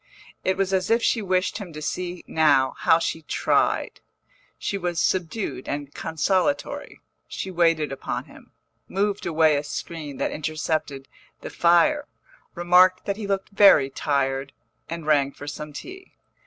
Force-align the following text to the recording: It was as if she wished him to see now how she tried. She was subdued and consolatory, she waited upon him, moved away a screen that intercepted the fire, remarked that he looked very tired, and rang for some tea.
It 0.43 0.57
was 0.57 0.73
as 0.73 0.89
if 0.89 1.03
she 1.03 1.21
wished 1.21 1.59
him 1.59 1.71
to 1.73 1.79
see 1.79 2.23
now 2.25 2.73
how 2.79 2.97
she 2.97 3.21
tried. 3.21 4.01
She 4.57 4.75
was 4.75 4.99
subdued 4.99 5.67
and 5.69 5.93
consolatory, 5.93 7.01
she 7.27 7.51
waited 7.51 7.91
upon 7.91 8.23
him, 8.25 8.51
moved 8.87 9.27
away 9.27 9.55
a 9.57 9.63
screen 9.63 10.17
that 10.17 10.31
intercepted 10.31 11.07
the 11.41 11.51
fire, 11.51 12.07
remarked 12.55 13.05
that 13.05 13.17
he 13.17 13.27
looked 13.27 13.49
very 13.49 13.91
tired, 13.91 14.53
and 14.89 15.05
rang 15.05 15.33
for 15.33 15.45
some 15.47 15.71
tea. 15.71 16.13